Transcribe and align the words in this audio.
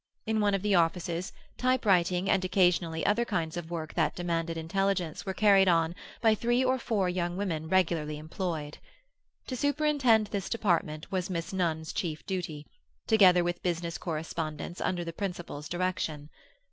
In 0.25 0.39
one 0.39 0.55
of 0.55 0.63
the 0.63 0.73
offices, 0.73 1.31
typewriting 1.59 2.27
and 2.27 2.43
occasionally 2.43 3.05
other 3.05 3.23
kinds 3.23 3.55
of 3.55 3.69
work 3.69 3.93
that 3.93 4.15
demanded 4.15 4.57
intelligence 4.57 5.27
were 5.27 5.33
carried 5.35 5.67
on 5.67 5.93
by 6.21 6.33
three 6.33 6.63
or 6.65 6.79
four 6.79 7.07
young 7.07 7.37
women 7.37 7.69
regularly 7.69 8.17
employed. 8.17 8.79
To 9.45 9.55
superintend 9.55 10.25
this 10.31 10.49
department 10.49 11.11
was 11.11 11.29
Miss 11.29 11.53
Nunn's 11.53 11.93
chief 11.93 12.25
duty, 12.25 12.65
together 13.05 13.43
with 13.43 13.61
business 13.61 13.99
correspondence 13.99 14.81
under 14.81 15.03
the 15.03 15.13
principal's 15.13 15.69
direction. 15.69 16.31